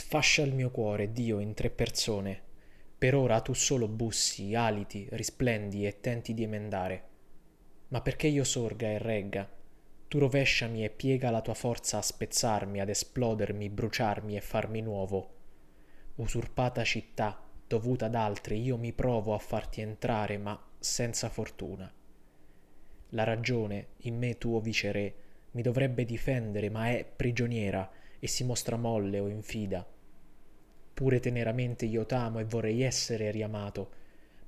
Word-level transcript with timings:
Sfascia 0.00 0.42
il 0.42 0.54
mio 0.54 0.70
cuore, 0.70 1.10
Dio, 1.10 1.40
in 1.40 1.54
tre 1.54 1.70
persone. 1.70 2.40
Per 2.96 3.16
ora 3.16 3.40
tu 3.40 3.52
solo 3.52 3.88
bussi, 3.88 4.54
aliti, 4.54 5.08
risplendi 5.10 5.84
e 5.84 5.98
tenti 5.98 6.34
di 6.34 6.44
emendare. 6.44 7.02
Ma 7.88 8.00
perché 8.00 8.28
io 8.28 8.44
sorga 8.44 8.86
e 8.86 8.98
regga, 8.98 9.50
tu 10.06 10.20
rovesciami 10.20 10.84
e 10.84 10.90
piega 10.90 11.30
la 11.30 11.40
tua 11.40 11.54
forza 11.54 11.98
a 11.98 12.02
spezzarmi, 12.02 12.78
ad 12.78 12.90
esplodermi, 12.90 13.68
bruciarmi 13.70 14.36
e 14.36 14.40
farmi 14.40 14.82
nuovo. 14.82 15.34
Usurpata 16.14 16.84
città, 16.84 17.44
dovuta 17.66 18.06
ad 18.06 18.14
altri, 18.14 18.62
io 18.62 18.76
mi 18.76 18.92
provo 18.92 19.34
a 19.34 19.38
farti 19.38 19.80
entrare, 19.80 20.38
ma 20.38 20.64
senza 20.78 21.28
fortuna. 21.28 21.92
La 23.10 23.24
ragione, 23.24 23.88
in 24.02 24.16
me 24.16 24.38
tuo 24.38 24.60
viceré, 24.60 25.14
mi 25.50 25.62
dovrebbe 25.62 26.04
difendere, 26.04 26.70
ma 26.70 26.88
è 26.88 27.04
prigioniera 27.04 27.90
e 28.18 28.26
si 28.26 28.44
mostra 28.44 28.76
molle 28.76 29.20
o 29.20 29.28
infida. 29.28 29.86
Pure 30.94 31.20
teneramente 31.20 31.86
io 31.86 32.06
t'amo 32.06 32.40
e 32.40 32.44
vorrei 32.44 32.82
essere 32.82 33.30
riamato, 33.30 33.90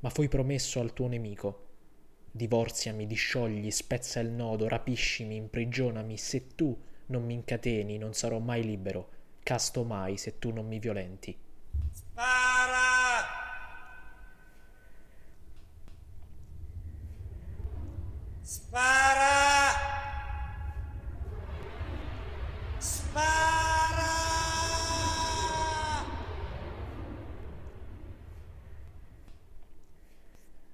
ma 0.00 0.10
fui 0.10 0.28
promesso 0.28 0.80
al 0.80 0.92
tuo 0.92 1.06
nemico. 1.06 1.66
Divorziami, 2.32 3.06
disciogli, 3.06 3.70
spezza 3.70 4.20
il 4.20 4.30
nodo, 4.30 4.68
rapiscimi, 4.68 5.36
imprigionami, 5.36 6.16
se 6.16 6.54
tu 6.54 6.76
non 7.06 7.24
mi 7.24 7.34
incateni 7.34 7.98
non 7.98 8.14
sarò 8.14 8.38
mai 8.38 8.64
libero, 8.64 9.08
casto 9.42 9.84
mai 9.84 10.16
se 10.16 10.38
tu 10.38 10.52
non 10.52 10.66
mi 10.66 10.78
violenti. 10.78 11.36
Spara! 11.92 13.38
Spara! 18.42 19.28
Spara! 22.78 23.60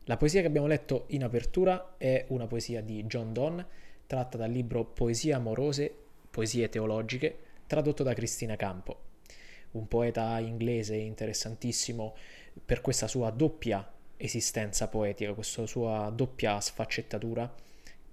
La 0.09 0.17
poesia 0.17 0.41
che 0.41 0.47
abbiamo 0.47 0.69
letto 0.69 1.07
in 1.09 1.25
apertura 1.25 1.95
è 1.97 2.27
una 2.29 2.47
poesia 2.47 2.81
di 2.81 3.05
John 3.07 3.33
Donne, 3.33 3.67
tratta 4.07 4.39
dal 4.39 4.53
libro 4.53 4.85
Poesie 4.85 5.33
amorose, 5.33 5.93
poesie 6.31 6.69
teologiche, 6.69 7.39
tradotto 7.67 8.05
da 8.05 8.15
Cristina 8.15 8.55
Campo, 8.55 9.01
un 9.73 9.89
poeta 9.89 10.39
inglese 10.39 10.95
interessantissimo 10.95 12.15
per 12.65 12.83
questa 12.83 13.09
sua 13.09 13.31
doppia 13.31 13.84
esistenza 14.17 14.87
poetica, 14.87 15.34
questa 15.34 15.67
sua 15.67 16.12
doppia 16.15 16.61
sfaccettatura, 16.61 17.53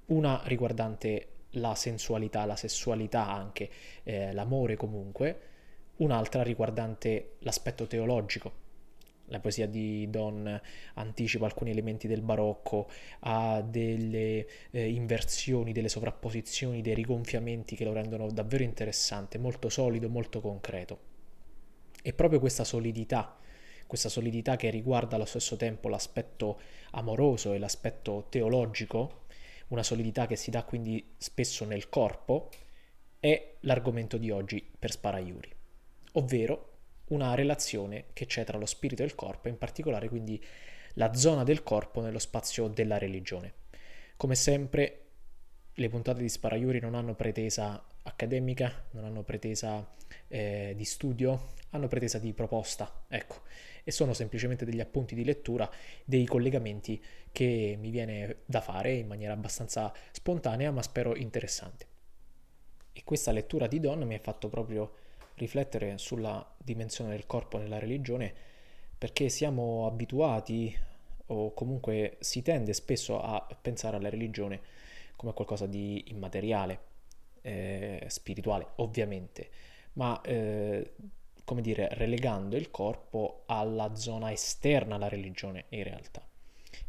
una 0.08 0.42
riguardante 0.46 1.28
la 1.52 1.76
sensualità, 1.76 2.46
la 2.46 2.56
sessualità 2.56 3.28
anche, 3.30 3.70
eh, 4.02 4.34
l'amore 4.34 4.76
comunque, 4.78 5.40
un'altra 5.98 6.42
riguardante 6.42 7.36
l'aspetto 7.42 7.86
teologico. 7.86 8.63
La 9.28 9.40
poesia 9.40 9.68
di 9.68 10.10
Don 10.10 10.62
anticipa 10.96 11.46
alcuni 11.46 11.72
elementi 11.72 12.08
del 12.08 12.22
barocco, 12.22 12.90
ha 13.22 13.62
delle 13.62 14.46
eh, 14.72 14.90
inversioni, 14.90 15.72
delle 15.72 15.90
sovrapposizioni, 15.90 16.82
dei 16.82 16.94
rigonfiamenti 16.94 17.76
che 17.76 17.86
lo 17.86 17.94
rendono 17.94 18.30
davvero 18.32 18.64
interessante, 18.64 19.38
molto 19.38 19.70
solido, 19.70 20.10
molto 20.10 20.42
concreto. 20.42 21.12
E 22.02 22.14
proprio 22.14 22.40
questa 22.40 22.66
solidità, 22.66 23.38
questa 23.88 24.10
solidità 24.10 24.58
che 24.58 24.70
riguarda 24.70 25.16
allo 25.16 25.26
stesso 25.26 25.56
tempo 25.56 25.88
l'aspetto 25.88 26.60
amoroso 26.92 27.54
e 27.54 27.60
l'aspetto 27.60 28.28
teologico, 28.30 29.22
una 29.70 29.84
solidità 29.84 30.28
che 30.28 30.36
si 30.36 30.52
dà 30.52 30.64
quindi 30.64 31.14
spesso 31.18 31.66
nel 31.66 31.88
corpo, 31.88 32.50
è 33.20 33.56
l'argomento 33.62 34.18
di 34.18 34.30
oggi 34.32 34.70
per 34.78 34.92
Sparaiuri, 34.92 35.50
ovvero 36.14 36.73
una 37.14 37.36
relazione 37.36 38.06
che 38.14 38.26
c'è 38.26 38.44
tra 38.44 38.58
lo 38.58 38.66
spirito 38.66 39.04
e 39.04 39.06
il 39.06 39.16
corpo, 39.16 39.48
in 39.48 39.58
particolare 39.58 40.10
quindi 40.10 40.44
la 40.96 41.14
zona 41.14 41.44
del 41.44 41.64
corpo 41.64 42.02
nello 42.02 42.20
spazio 42.20 42.68
della 42.68 42.98
religione. 42.98 43.54
Come 44.18 44.36
sempre 44.36 45.00
le 45.74 45.90
puntate 45.90 46.22
di 46.22 46.30
Sparaiuri 46.30 46.80
non 46.80 46.96
hanno 46.96 47.16
pretesa 47.16 47.84
accademica, 48.04 48.86
non 48.92 49.06
hanno 49.06 49.24
pretesa 49.24 49.88
eh, 50.28 50.74
di 50.76 50.86
studio, 50.86 51.52
hanno 51.72 51.88
pretesa 51.88 52.20
di 52.20 52.34
proposta, 52.34 53.06
ecco, 53.08 53.42
e 53.84 53.92
sono 53.92 54.14
semplicemente 54.14 54.66
degli 54.66 54.80
appunti 54.80 55.16
di 55.16 55.24
lettura, 55.24 55.70
dei 56.06 56.26
collegamenti 56.26 57.04
che 57.32 57.76
mi 57.80 57.90
viene 57.90 58.42
da 58.46 58.62
fare 58.62 58.94
in 58.94 59.08
maniera 59.08 59.34
abbastanza 59.34 59.92
spontanea, 60.12 60.72
ma 60.72 60.82
spero 60.84 61.16
interessante. 61.16 61.88
E 62.94 63.02
questa 63.04 63.32
lettura 63.32 63.66
di 63.66 63.80
Don 63.80 64.04
mi 64.04 64.14
ha 64.14 64.20
fatto 64.20 64.50
proprio 64.50 64.94
riflettere 65.36 65.98
sulla 65.98 66.46
dimensione 66.58 67.12
del 67.12 67.26
corpo 67.26 67.58
nella 67.58 67.80
religione, 67.80 68.34
perché 68.98 69.30
siamo 69.30 69.86
abituati 69.86 70.76
o 71.28 71.54
comunque 71.54 72.18
si 72.20 72.42
tende 72.42 72.74
spesso 72.74 73.22
a 73.22 73.46
pensare 73.62 73.98
alla 73.98 74.10
religione 74.10 74.62
come 75.16 75.34
qualcosa 75.34 75.66
di 75.66 76.06
immateriale, 76.08 76.80
eh, 77.42 78.06
spirituale, 78.08 78.68
ovviamente, 78.76 79.50
ma 79.94 80.20
eh, 80.22 80.94
come 81.44 81.62
dire, 81.62 81.90
relegando 81.92 82.56
il 82.56 82.72
corpo 82.72 83.44
alla 83.46 83.96
zona 83.96 84.32
esterna 84.32 84.96
alla 84.96 85.10
religione 85.10 85.66
in 85.70 85.84
realtà. 85.84 86.26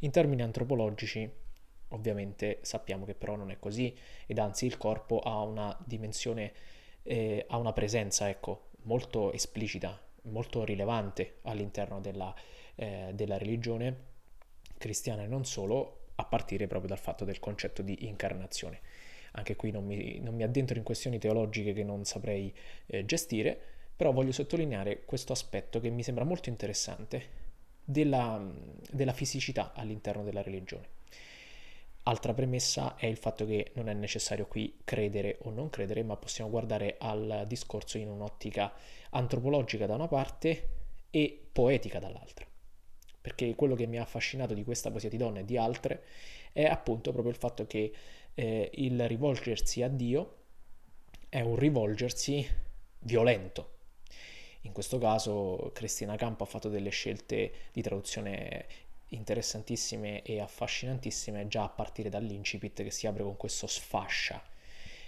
In 0.01 0.11
termini 0.11 0.43
antropologici, 0.43 1.29
ovviamente 1.89 2.59
sappiamo 2.63 3.05
che 3.05 3.15
però 3.15 3.37
non 3.37 3.51
è 3.51 3.59
così 3.59 3.97
ed 4.27 4.39
anzi 4.39 4.67
il 4.67 4.77
corpo 4.77 5.19
ha 5.21 5.41
una 5.43 5.77
dimensione, 5.85 6.53
eh, 7.05 7.45
ha 7.49 7.57
una 7.57 7.73
presenza, 7.73 8.29
ecco, 8.29 8.71
molto 8.83 9.33
esplicita, 9.33 9.99
molto 10.23 10.65
rilevante 10.65 11.37
all'interno 11.43 12.01
della, 12.01 12.35
eh, 12.75 13.13
della 13.15 13.39
religione 13.39 14.13
cristiana 14.79 15.23
e 15.23 15.27
non 15.27 15.45
solo, 15.45 16.01
a 16.17 16.25
partire 16.25 16.67
proprio 16.67 16.89
dal 16.89 16.99
fatto 16.99 17.25
del 17.25 17.41
concetto 17.41 17.83
di 17.83 18.07
incarnazione. 18.07 18.81
Anche 19.33 19.57
qui 19.57 19.71
non 19.71 19.85
mi, 19.85 20.21
non 20.21 20.35
mi 20.35 20.45
addentro 20.45 20.79
in 20.79 20.85
questioni 20.85 21.19
teologiche 21.19 21.73
che 21.73 21.83
non 21.83 22.05
saprei 22.05 22.55
eh, 22.87 23.05
gestire, 23.05 23.59
però 23.97 24.13
voglio 24.13 24.33
sottolineare 24.33 25.05
questo 25.05 25.33
aspetto 25.33 25.81
che 25.81 25.91
mi 25.91 26.03
sembra 26.03 26.25
molto 26.25 26.49
interessante 26.49 27.43
della, 27.85 28.43
della 28.91 29.13
fisicità 29.13 29.73
all'interno 29.75 30.23
della 30.23 30.43
religione. 30.43 30.89
Altra 32.05 32.35
premessa 32.35 32.97
è 32.97 33.07
il 33.07 33.17
fatto 33.17 33.47
che 33.47 33.73
non 33.75 33.89
è 33.89 33.95
necessario 33.95 34.47
qui 34.47 34.81
credere 34.85 35.39
o 35.43 35.51
non 35.51 35.71
credere, 35.71 36.03
ma 36.03 36.17
possiamo 36.17 36.51
guardare 36.51 36.97
al 36.99 37.45
discorso 37.47 37.99
in 37.99 38.09
un'ottica 38.09 38.73
antropologica 39.11 39.87
da 39.87 39.95
una 39.95 40.09
parte 40.09 40.69
e 41.11 41.47
poetica 41.53 41.99
dall'altra 41.99 42.47
perché 43.25 43.55
quello 43.55 43.75
che 43.75 43.87
mi 43.87 43.97
ha 43.97 44.03
affascinato 44.03 44.53
di 44.53 44.65
questa 44.65 44.91
poesia 44.91 45.09
di 45.09 45.17
donne 45.17 45.41
e 45.41 45.45
di 45.47 45.57
altre 45.57 46.05
è 46.53 46.65
appunto 46.67 47.11
proprio 47.11 47.33
il 47.33 47.39
fatto 47.39 47.67
che 47.67 47.91
eh, 48.35 48.71
il 48.75 49.09
rivolgersi 49.09 49.83
a 49.83 49.89
Dio 49.89 50.41
è 51.31 51.41
un 51.41 51.57
rivolgersi 51.57 52.47
violento. 52.99 53.71
In 54.63 54.73
questo 54.73 54.99
caso 54.99 55.71
Cristina 55.73 56.17
Campo 56.17 56.43
ha 56.43 56.47
fatto 56.47 56.69
delle 56.69 56.91
scelte 56.91 57.51
di 57.73 57.81
traduzione 57.81 58.67
interessantissime 59.15 60.23
e 60.23 60.41
affascinantissime 60.41 61.49
già 61.49 61.65
a 61.65 61.69
partire 61.69 62.09
dall'incipit 62.09 62.83
che 62.83 62.91
si 62.91 63.07
apre 63.07 63.23
con 63.23 63.37
questo 63.37 63.67
sfascia. 63.67 64.43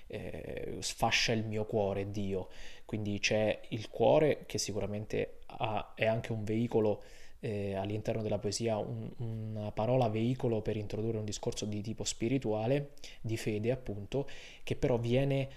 Eh, 0.09 0.77
sfascia 0.79 1.33
il 1.33 1.45
mio 1.45 1.65
cuore 1.65 2.13
Dio 2.13 2.49
quindi 2.87 3.19
c'è 3.19 3.61
il 3.71 3.91
cuore 3.91 4.45
che 4.47 4.59
sicuramente 4.59 5.41
ha, 5.47 5.93
è 5.97 6.07
anche 6.07 6.31
un 6.31 6.45
veicolo 6.45 7.03
eh, 7.41 7.75
all'interno 7.75 8.23
della 8.23 8.39
poesia 8.39 8.79
un, 8.79 9.11
una 9.19 9.73
parola 9.73 10.09
veicolo 10.09 10.63
per 10.63 10.77
introdurre 10.77 11.19
un 11.19 11.25
discorso 11.25 11.67
di 11.67 11.83
tipo 11.83 12.05
spirituale, 12.05 12.93
di 13.21 13.37
fede 13.37 13.73
appunto, 13.73 14.29
che 14.63 14.77
però 14.77 14.99
viene 14.99 15.49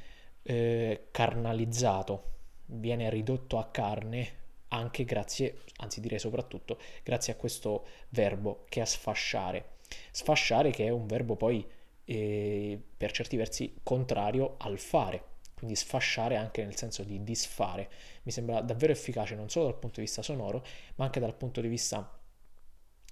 eh, 0.42 1.06
carnalizzato, 1.12 2.24
viene 2.66 3.10
ridotto 3.12 3.60
a 3.60 3.68
carne 3.68 4.38
anche 4.69 5.06
grazie, 5.06 5.62
anzi 5.77 6.01
direi 6.01 6.19
soprattutto, 6.19 6.80
grazie 7.04 7.33
a 7.33 7.36
questo 7.36 7.86
verbo 8.10 8.66
che 8.69 8.81
è 8.81 8.86
sfasciare. 8.86 9.77
Sfasciare 10.12 10.71
che 10.71 10.86
è 10.86 10.89
un 10.89 11.07
verbo 11.07 11.36
poi 11.36 11.66
eh, 12.06 12.81
per 12.98 13.12
certi 13.12 13.38
versi 13.38 13.75
contrario 13.83 14.56
al 14.57 14.80
fare, 14.80 15.24
quindi 15.56 15.75
sfasciare 15.75 16.36
anche 16.36 16.63
nel 16.63 16.75
senso 16.75 17.04
di 17.04 17.24
disfare. 17.24 17.89
Mi 18.24 18.31
sembra 18.31 18.62
davvero 18.62 18.92
efficace 18.92 19.36
non 19.36 19.50
solo 19.50 19.66
dal 19.66 19.80
punto 19.80 20.00
di 20.00 20.06
vista 20.06 20.21
sonoro, 20.21 20.63
ma 20.95 21.06
anche 21.06 21.19
dal 21.19 21.36
punto 21.36 21.62
di 21.62 21.68
vista 21.68 22.19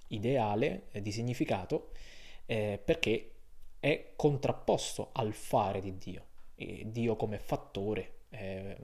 ideale, 0.08 0.86
eh, 0.92 1.02
di 1.02 1.12
significato, 1.12 1.90
eh, 2.46 2.80
perché 2.82 3.32
è 3.80 4.12
contrapposto 4.16 5.10
al 5.12 5.32
fare 5.32 5.80
di 5.80 5.96
Dio. 5.98 6.26
Dio 6.58 7.14
come 7.14 7.38
fattore, 7.38 8.17
eh, 8.30 8.76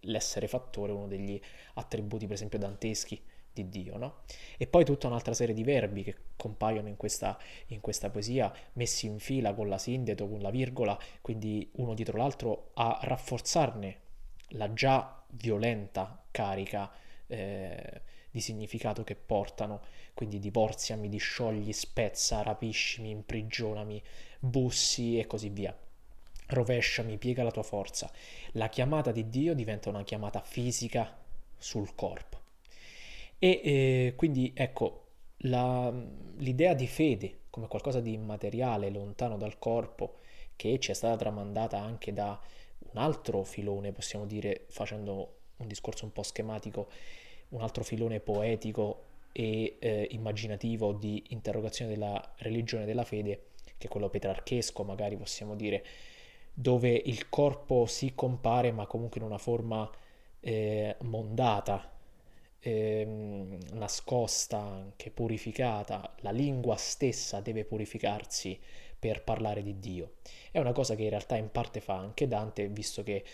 l'essere 0.00 0.48
fattore 0.48 0.92
uno 0.92 1.06
degli 1.06 1.40
attributi 1.74 2.26
per 2.26 2.34
esempio 2.34 2.58
danteschi 2.58 3.20
di 3.52 3.68
Dio, 3.68 3.96
no? 3.96 4.22
E 4.56 4.66
poi 4.66 4.84
tutta 4.84 5.06
un'altra 5.08 5.34
serie 5.34 5.54
di 5.54 5.64
verbi 5.64 6.02
che 6.02 6.16
compaiono 6.36 6.88
in 6.88 6.96
questa, 6.96 7.38
in 7.68 7.80
questa 7.80 8.10
poesia, 8.10 8.52
messi 8.74 9.06
in 9.06 9.18
fila 9.18 9.54
con 9.54 9.68
la 9.68 9.78
sindeto, 9.78 10.28
con 10.28 10.40
la 10.40 10.50
virgola, 10.50 10.98
quindi 11.20 11.68
uno 11.76 11.94
dietro 11.94 12.18
l'altro, 12.18 12.70
a 12.74 12.98
rafforzarne 13.02 13.98
la 14.54 14.72
già 14.72 15.22
violenta 15.30 16.24
carica 16.30 16.90
eh, 17.26 18.02
di 18.30 18.40
significato 18.40 19.02
che 19.02 19.16
portano, 19.16 19.82
quindi 20.14 20.38
divorziami, 20.38 21.08
disciogli, 21.08 21.72
spezza, 21.72 22.42
rapiscimi, 22.42 23.10
imprigionami, 23.10 24.02
bussi 24.38 25.18
e 25.18 25.26
così 25.26 25.48
via. 25.48 25.76
Rovesciami, 26.50 27.16
piega 27.16 27.42
la 27.42 27.50
tua 27.50 27.62
forza. 27.62 28.10
La 28.52 28.68
chiamata 28.68 29.12
di 29.12 29.28
Dio 29.28 29.54
diventa 29.54 29.88
una 29.88 30.04
chiamata 30.04 30.40
fisica 30.42 31.16
sul 31.56 31.94
corpo. 31.94 32.38
E 33.38 33.60
eh, 33.64 34.12
quindi 34.16 34.52
ecco, 34.54 35.06
la, 35.38 35.92
l'idea 36.36 36.74
di 36.74 36.86
fede 36.86 37.38
come 37.50 37.66
qualcosa 37.66 38.00
di 38.00 38.12
immateriale, 38.12 38.90
lontano 38.90 39.36
dal 39.36 39.58
corpo, 39.58 40.18
che 40.56 40.78
ci 40.78 40.92
è 40.92 40.94
stata 40.94 41.16
tramandata 41.16 41.78
anche 41.78 42.12
da 42.12 42.40
un 42.92 43.00
altro 43.00 43.42
filone, 43.42 43.92
possiamo 43.92 44.24
dire, 44.24 44.66
facendo 44.68 45.38
un 45.56 45.66
discorso 45.66 46.04
un 46.04 46.12
po' 46.12 46.22
schematico, 46.22 46.88
un 47.50 47.60
altro 47.62 47.82
filone 47.82 48.20
poetico 48.20 49.04
e 49.32 49.76
eh, 49.80 50.08
immaginativo 50.12 50.92
di 50.92 51.24
interrogazione 51.28 51.90
della 51.90 52.34
religione 52.38 52.84
e 52.84 52.86
della 52.86 53.04
fede, 53.04 53.46
che 53.76 53.88
è 53.88 53.90
quello 53.90 54.08
petrarchesco, 54.08 54.84
magari 54.84 55.16
possiamo 55.16 55.56
dire, 55.56 55.84
dove 56.52 56.90
il 56.90 57.28
corpo 57.28 57.86
si 57.86 58.14
compare 58.14 58.72
ma 58.72 58.86
comunque 58.86 59.20
in 59.20 59.26
una 59.26 59.38
forma 59.38 59.90
eh, 60.40 60.96
mondata, 61.02 61.90
eh, 62.60 63.58
nascosta, 63.72 64.58
anche 64.58 65.10
purificata, 65.10 66.14
la 66.20 66.30
lingua 66.30 66.76
stessa 66.76 67.40
deve 67.40 67.64
purificarsi 67.64 68.58
per 68.98 69.24
parlare 69.24 69.62
di 69.62 69.78
Dio. 69.78 70.14
È 70.50 70.58
una 70.58 70.72
cosa 70.72 70.94
che 70.94 71.04
in 71.04 71.10
realtà 71.10 71.36
in 71.36 71.50
parte 71.50 71.80
fa 71.80 71.96
anche 71.96 72.28
Dante, 72.28 72.68
visto 72.68 73.02
che 73.02 73.24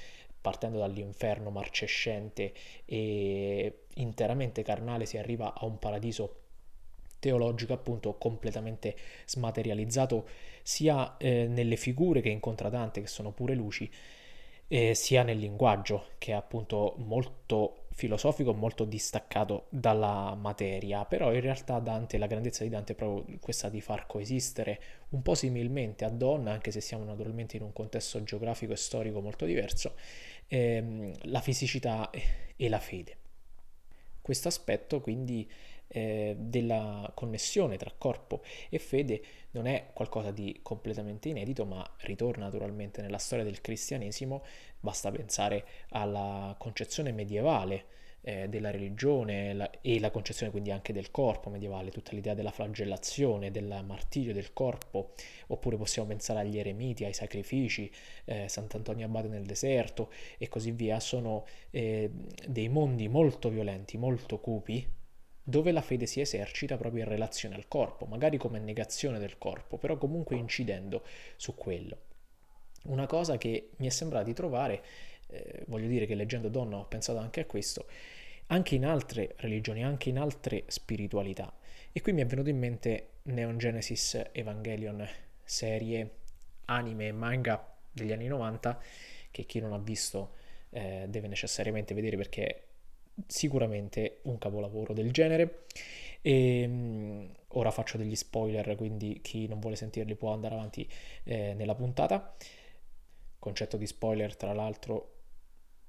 partendo 0.41 0.79
dall'inferno 0.79 1.51
marcescente 1.51 2.53
e 2.85 3.87
interamente 3.95 4.63
carnale 4.63 5.05
si 5.05 5.19
arriva 5.19 5.53
a 5.55 5.65
un 5.65 5.79
paradiso 5.81 6.43
teologico 7.19 7.73
appunto 7.73 8.15
completamente 8.15 8.97
smaterializzato 9.27 10.27
sia 10.63 11.17
eh, 11.17 11.47
nelle 11.47 11.77
figure 11.77 12.21
che 12.21 12.29
incontra 12.29 12.69
Dante 12.69 13.01
che 13.01 13.07
sono 13.07 13.33
pure 13.33 13.55
luci 13.55 13.91
eh, 14.69 14.95
sia 14.95 15.23
nel 15.23 15.39
linguaggio 15.39 16.09
che 16.19 16.33
è 16.33 16.35
appunto 16.35 16.95
molto 16.99 17.85
filosofico, 17.97 18.53
molto 18.53 18.85
distaccato 18.85 19.67
dalla 19.71 20.35
materia, 20.35 21.07
però 21.07 21.33
in 21.33 21.41
realtà 21.41 21.79
Dante, 21.79 22.19
la 22.19 22.27
grandezza 22.27 22.63
di 22.63 22.69
Dante 22.69 22.93
è 22.93 22.95
proprio 22.95 23.39
questa 23.41 23.71
di 23.71 23.81
far 23.81 24.07
coesistere 24.07 24.81
un 25.11 25.23
po' 25.23 25.35
similmente 25.35 26.05
a 26.05 26.11
Donna, 26.11 26.53
anche 26.53 26.71
se 26.71 26.83
siamo 26.83 27.05
naturalmente 27.05 27.57
in 27.57 27.63
un 27.63 27.73
contesto 27.73 28.23
geografico 28.23 28.75
e 28.75 28.77
storico 28.77 29.23
molto 29.23 29.47
diverso, 29.47 29.95
ehm, 30.49 31.11
la 31.23 31.41
fisicità 31.41 32.11
e 32.55 32.69
la 32.69 32.81
fede. 32.81 33.17
Questo 34.21 34.49
aspetto 34.49 35.01
quindi 35.01 35.51
eh, 35.89 36.35
della 36.39 37.11
connessione 37.15 37.77
tra 37.77 37.93
corpo 37.97 38.43
e 38.69 38.79
fede 38.79 39.23
non 39.53 39.67
è 39.67 39.91
qualcosa 39.93 40.31
di 40.31 40.59
completamente 40.63 41.29
inedito, 41.29 41.65
ma 41.65 41.85
ritorna 42.01 42.45
naturalmente 42.45 43.01
nella 43.01 43.19
storia 43.19 43.45
del 43.45 43.61
cristianesimo, 43.61 44.45
basta 44.79 45.11
pensare 45.11 45.65
alla 45.91 46.55
concezione 46.59 47.13
medievale 47.13 47.87
eh, 48.27 48.49
della 48.49 48.71
religione 48.71 49.55
la, 49.55 49.71
e 49.81 50.01
la 50.01 50.11
concezione 50.11 50.51
quindi 50.51 50.73
anche 50.73 50.93
del 50.93 51.11
corpo 51.11 51.49
medievale, 51.49 51.91
tutta 51.91 52.11
l'idea 52.13 52.35
della 52.35 52.51
flagellazione, 52.51 53.53
del 53.53 53.83
martirio 53.87 54.33
del 54.33 54.53
corpo, 54.53 55.13
oppure 55.47 55.77
possiamo 55.77 56.09
pensare 56.09 56.41
agli 56.41 56.59
eremiti, 56.59 57.05
ai 57.05 57.13
sacrifici, 57.15 57.91
eh, 58.25 58.49
Sant'Antonio 58.49 59.07
Abate 59.07 59.29
nel 59.29 59.47
deserto 59.47 60.11
e 60.39 60.49
così 60.49 60.73
via, 60.73 60.99
sono 60.99 61.47
eh, 61.71 62.11
dei 62.47 62.69
mondi 62.69 63.09
molto 63.09 63.49
violenti, 63.49 63.97
molto 63.97 64.41
cupi, 64.41 64.96
dove 65.49 65.71
la 65.71 65.81
fede 65.81 66.07
si 66.07 66.21
esercita 66.21 66.77
proprio 66.77 67.05
in 67.05 67.09
relazione 67.09 67.55
al 67.55 67.69
corpo, 67.69 68.05
magari 68.07 68.37
come 68.37 68.59
negazione 68.59 69.21
del 69.21 69.39
corpo, 69.39 69.79
però 69.79 69.97
comunque 69.97 70.35
incidendo 70.35 71.05
su 71.37 71.55
quello. 71.55 71.99
Una 72.87 73.07
cosa 73.07 73.39
che 73.39 73.71
mi 73.77 73.87
è 73.87 73.91
sembrata 73.91 74.25
di 74.25 74.33
trovare, 74.33 74.83
eh, 75.29 75.63
voglio 75.69 75.87
dire 75.87 76.05
che 76.05 76.17
leggendo 76.17 76.49
Donna 76.49 76.79
ho 76.79 76.87
pensato 76.87 77.21
anche 77.21 77.43
a 77.43 77.45
questo, 77.45 77.87
anche 78.49 78.75
in 78.75 78.85
altre 78.85 79.35
religioni, 79.37 79.85
anche 79.85 80.09
in 80.09 80.19
altre 80.19 80.65
spiritualità. 80.67 81.55
E 81.93 82.01
qui 82.01 82.13
mi 82.13 82.23
è 82.23 82.27
venuto 82.27 82.49
in 82.49 82.59
mente 82.59 83.11
Neon 83.23 83.57
Genesis 83.57 84.21
Evangelion, 84.33 85.09
serie 85.45 86.11
anime 86.65 87.07
e 87.07 87.13
manga 87.13 87.73
degli 87.93 88.11
anni 88.11 88.27
90, 88.27 88.83
che 89.31 89.45
chi 89.45 89.61
non 89.61 89.73
ha 89.73 89.79
visto 89.79 90.33
eh, 90.71 91.07
deve 91.09 91.29
necessariamente 91.29 91.95
vedere 91.95 92.17
perché 92.17 92.66
sicuramente 93.27 94.21
un 94.23 94.39
capolavoro 94.39 94.93
del 94.93 95.13
genere. 95.13 95.65
E, 96.23 96.61
ehm, 96.63 97.33
ora 97.49 97.71
faccio 97.71 97.97
degli 97.97 98.17
spoiler, 98.17 98.75
quindi 98.77 99.21
chi 99.23 99.47
non 99.47 99.61
vuole 99.61 99.77
sentirli 99.77 100.15
può 100.15 100.33
andare 100.33 100.55
avanti 100.55 100.89
eh, 101.25 101.55
nella 101.55 101.75
puntata. 101.75 102.35
Concetto 103.39 103.77
di 103.77 103.87
spoiler, 103.87 104.37
tra 104.37 104.53
l'altro, 104.53 105.13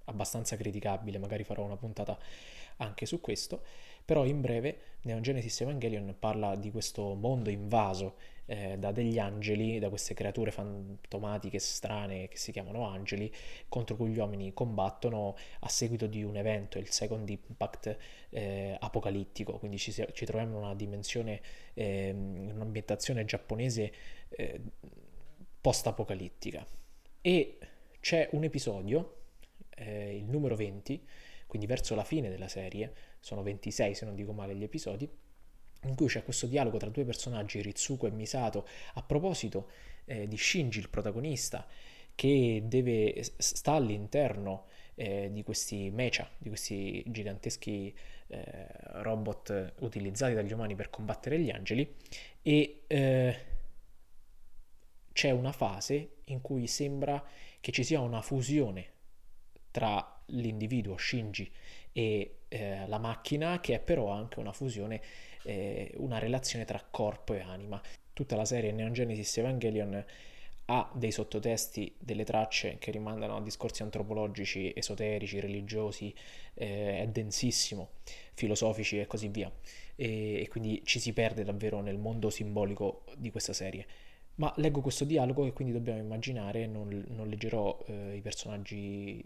abbastanza 0.06 0.56
criticabile, 0.56 1.18
magari 1.18 1.44
farò 1.44 1.64
una 1.64 1.78
puntata 1.78 2.18
anche 2.78 3.06
su 3.06 3.20
questo. 3.20 3.64
Però 4.08 4.24
in 4.24 4.40
breve 4.40 4.78
Neon 5.02 5.22
Genesis 5.22 5.60
Evangelion 5.60 6.16
parla 6.18 6.56
di 6.56 6.72
questo 6.72 7.14
mondo 7.14 7.50
invaso 7.50 8.16
eh, 8.46 8.78
da 8.78 8.94
degli 8.94 9.20
angeli, 9.20 9.80
da 9.80 9.90
queste 9.90 10.14
creature 10.14 10.50
fantomatiche 10.50 11.60
strane 11.60 12.30
che 12.30 12.38
si 12.38 12.54
chiamano 12.54 12.88
angeli, 12.88 13.30
contro 13.68 13.98
cui 13.98 14.12
gli 14.12 14.18
uomini 14.18 14.54
combattono 14.54 15.36
a 15.60 15.68
seguito 15.68 16.08
di 16.08 16.24
un 16.24 16.38
evento, 16.38 16.78
il 16.78 16.90
Second 16.90 17.28
Impact 17.28 17.98
eh, 18.30 18.78
apocalittico, 18.80 19.60
quindi 19.60 19.78
ci, 19.78 19.92
ci, 19.92 20.26
troviamo 20.26 20.58
in 20.58 20.64
una 20.64 20.74
dimensione, 20.74 21.42
eh, 21.74 22.08
in 22.08 22.52
un'ambientazione 22.56 23.26
giapponese 23.26 23.92
eh, 24.30 24.62
post-apocalittica. 25.60 26.66
E 27.20 27.58
c'è 28.00 28.30
un 28.32 28.46
episodio, 28.46 29.16
eh, 29.76 30.16
il 30.16 30.24
numero 30.24 30.56
20, 30.56 31.06
quindi 31.48 31.66
verso 31.66 31.96
la 31.96 32.04
fine 32.04 32.30
della 32.30 32.50
serie, 32.50 32.94
sono 33.28 33.44
26 33.44 33.94
se 33.94 34.06
non 34.06 34.16
dico 34.16 34.32
male 34.32 34.56
gli 34.56 34.64
episodi, 34.64 35.10
in 35.84 35.96
cui 35.96 36.08
c'è 36.08 36.24
questo 36.24 36.48
dialogo 36.48 36.78
tra 36.78 36.90
due 36.90 37.04
personaggi, 37.04 37.62
Ritsuko 37.62 38.08
e 38.08 38.12
Misato, 38.12 38.66
a 38.94 39.04
proposito 39.04 39.70
eh, 40.06 40.30
di 40.30 40.38
Shinji, 40.38 40.80
il 40.80 40.88
protagonista, 40.88 41.68
che 42.16 42.64
deve, 42.64 43.22
sta 43.36 43.74
all'interno 43.74 44.68
eh, 44.96 45.30
di 45.34 45.44
questi 45.44 45.90
mecha, 45.90 46.30
di 46.38 46.48
questi 46.48 47.04
giganteschi 47.06 47.94
eh, 48.28 48.68
robot 49.02 49.74
utilizzati 49.80 50.34
dagli 50.34 50.54
umani 50.54 50.76
per 50.76 50.90
combattere 50.90 51.38
gli 51.38 51.50
angeli, 51.50 51.96
e 52.42 52.84
eh, 52.88 53.36
c'è 55.12 55.32
una 55.32 55.52
fase 55.52 56.12
in 56.26 56.40
cui 56.40 56.66
sembra 56.68 57.22
che 57.60 57.74
ci 57.74 57.84
sia 57.84 58.00
una 58.00 58.22
fusione 58.22 58.86
tra 59.70 60.22
l'individuo 60.28 60.98
Shinji 60.98 61.52
e 61.92 62.37
eh, 62.50 62.88
la 62.88 62.98
macchina, 62.98 63.60
che 63.60 63.76
è 63.76 63.80
però 63.80 64.10
anche 64.10 64.40
una 64.40 64.52
fusione, 64.52 65.02
eh, 65.44 65.94
una 65.98 66.20
relazione 66.20 66.66
tra 66.66 66.84
corpo 66.90 67.34
e 67.34 67.42
anima. 67.42 67.82
Tutta 68.14 68.36
la 68.36 68.46
serie 68.46 68.72
Neon 68.72 68.94
Genesis 68.94 69.38
Evangelion 69.38 70.04
ha 70.70 70.92
dei 70.94 71.12
sottotesti, 71.12 71.96
delle 71.98 72.26
tracce 72.26 72.78
che 72.78 72.92
rimandano 72.92 73.38
a 73.38 73.42
discorsi 73.42 73.84
antropologici, 73.84 74.74
esoterici, 74.76 75.40
religiosi, 75.40 76.14
eh, 76.56 77.00
è 77.02 77.08
densissimo, 77.08 77.92
filosofici 78.34 79.00
e 79.00 79.08
così 79.08 79.30
via. 79.30 79.52
E, 79.96 80.42
e, 80.42 80.48
quindi 80.50 80.82
ci 80.84 81.00
si 81.00 81.14
perde 81.14 81.44
davvero 81.44 81.80
nel 81.82 81.98
mondo 81.98 82.30
simbolico 82.30 83.06
di 83.16 83.32
questa 83.32 83.54
serie. 83.54 83.86
Ma 84.36 84.54
leggo 84.58 84.82
questo 84.82 85.06
dialogo 85.06 85.46
e 85.46 85.54
quindi 85.54 85.74
dobbiamo 85.74 86.00
immaginare, 86.00 86.68
non, 86.68 87.06
non 87.10 87.28
leggerò 87.28 87.78
eh, 87.88 88.16
i 88.16 88.22
personaggi 88.22 89.24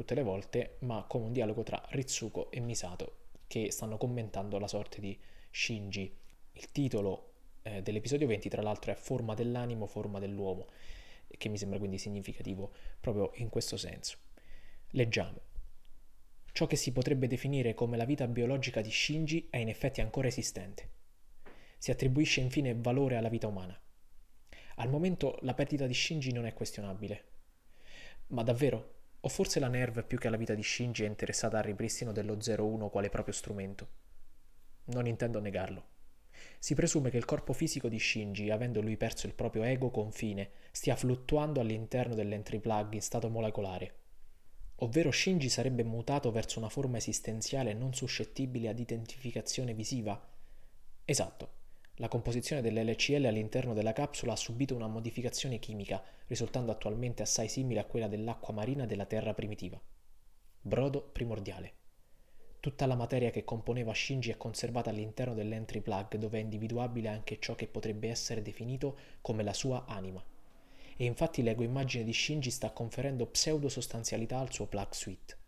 tutte 0.00 0.14
le 0.14 0.22
volte, 0.22 0.76
ma 0.80 1.04
come 1.06 1.26
un 1.26 1.32
dialogo 1.32 1.62
tra 1.62 1.82
Ritsuko 1.90 2.50
e 2.50 2.60
Misato 2.60 3.16
che 3.46 3.70
stanno 3.70 3.98
commentando 3.98 4.58
la 4.58 4.66
sorte 4.66 4.98
di 4.98 5.18
Shinji. 5.50 6.16
Il 6.52 6.72
titolo 6.72 7.32
eh, 7.62 7.82
dell'episodio 7.82 8.26
20 8.26 8.48
tra 8.48 8.62
l'altro 8.62 8.92
è 8.92 8.94
Forma 8.94 9.34
dell'animo, 9.34 9.86
forma 9.86 10.18
dell'uomo, 10.18 10.68
che 11.26 11.48
mi 11.50 11.58
sembra 11.58 11.78
quindi 11.78 11.98
significativo 11.98 12.72
proprio 12.98 13.32
in 13.34 13.50
questo 13.50 13.76
senso. 13.76 14.16
Leggiamo. 14.92 15.38
Ciò 16.52 16.66
che 16.66 16.76
si 16.76 16.92
potrebbe 16.92 17.26
definire 17.26 17.74
come 17.74 17.98
la 17.98 18.06
vita 18.06 18.26
biologica 18.26 18.80
di 18.80 18.90
Shinji 18.90 19.48
è 19.50 19.58
in 19.58 19.68
effetti 19.68 20.00
ancora 20.00 20.28
esistente. 20.28 20.88
Si 21.76 21.90
attribuisce 21.90 22.40
infine 22.40 22.74
valore 22.74 23.16
alla 23.16 23.28
vita 23.28 23.48
umana. 23.48 23.78
Al 24.76 24.88
momento 24.88 25.36
la 25.42 25.52
perdita 25.52 25.86
di 25.86 25.94
Shinji 25.94 26.32
non 26.32 26.46
è 26.46 26.54
questionabile. 26.54 27.24
Ma 28.28 28.42
davvero 28.42 28.98
o 29.20 29.28
forse 29.28 29.60
la 29.60 29.68
Nerve 29.68 30.02
più 30.02 30.18
che 30.18 30.28
alla 30.28 30.36
vita 30.36 30.54
di 30.54 30.62
Shinji 30.62 31.04
è 31.04 31.06
interessata 31.06 31.58
al 31.58 31.64
ripristino 31.64 32.12
dello 32.12 32.36
01 32.36 32.88
quale 32.88 33.10
proprio 33.10 33.34
strumento? 33.34 33.88
Non 34.84 35.06
intendo 35.06 35.40
negarlo. 35.40 35.88
Si 36.58 36.74
presume 36.74 37.10
che 37.10 37.18
il 37.18 37.26
corpo 37.26 37.52
fisico 37.52 37.88
di 37.88 37.98
Shinji, 37.98 38.50
avendo 38.50 38.80
lui 38.80 38.96
perso 38.96 39.26
il 39.26 39.34
proprio 39.34 39.62
ego 39.62 39.90
confine, 39.90 40.50
stia 40.70 40.96
fluttuando 40.96 41.60
all'interno 41.60 42.14
dell'entry 42.14 42.60
plug 42.60 42.94
in 42.94 43.02
stato 43.02 43.28
molecolare. 43.28 43.94
ovvero 44.82 45.10
Shinji 45.10 45.50
sarebbe 45.50 45.84
mutato 45.84 46.30
verso 46.30 46.58
una 46.58 46.70
forma 46.70 46.96
esistenziale 46.96 47.74
non 47.74 47.92
suscettibile 47.92 48.68
ad 48.68 48.78
identificazione 48.78 49.74
visiva? 49.74 50.18
Esatto. 51.04 51.59
La 52.00 52.08
composizione 52.08 52.62
dell'LCL 52.62 53.26
all'interno 53.26 53.74
della 53.74 53.92
capsula 53.92 54.32
ha 54.32 54.36
subito 54.36 54.74
una 54.74 54.86
modificazione 54.86 55.58
chimica, 55.58 56.02
risultando 56.28 56.72
attualmente 56.72 57.20
assai 57.20 57.46
simile 57.46 57.80
a 57.80 57.84
quella 57.84 58.08
dell'acqua 58.08 58.54
marina 58.54 58.86
della 58.86 59.04
Terra 59.04 59.34
primitiva. 59.34 59.78
Brodo 60.62 61.02
primordiale. 61.02 61.74
Tutta 62.58 62.86
la 62.86 62.94
materia 62.94 63.28
che 63.28 63.44
componeva 63.44 63.92
Shinji 63.92 64.30
è 64.30 64.38
conservata 64.38 64.88
all'interno 64.88 65.34
dell'entry 65.34 65.82
plug 65.82 66.16
dove 66.16 66.38
è 66.38 66.42
individuabile 66.42 67.08
anche 67.08 67.38
ciò 67.38 67.54
che 67.54 67.66
potrebbe 67.66 68.08
essere 68.08 68.40
definito 68.40 68.96
come 69.20 69.42
la 69.42 69.52
sua 69.52 69.84
anima 69.84 70.24
e 70.96 71.04
infatti 71.04 71.42
l'ego 71.42 71.62
immagine 71.62 72.04
di 72.04 72.12
Shinji 72.14 72.50
sta 72.50 72.72
conferendo 72.72 73.26
pseudo-sostanzialità 73.26 74.38
al 74.38 74.52
suo 74.52 74.66
plug 74.66 74.92
suite. 74.92 75.39